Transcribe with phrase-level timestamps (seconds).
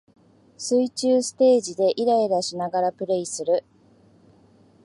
[0.57, 3.63] 水中ステージでイライラしながらプレイする